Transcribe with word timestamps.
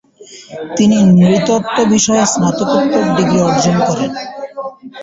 তিনি 0.77 0.97
নৃতত্ত্ব 1.17 1.77
বিষয়ে 1.93 2.23
স্নাতকোত্তর 2.31 3.03
ডিগ্রি 3.17 3.39
অর্জন 3.47 3.75
করেন। 3.87 4.11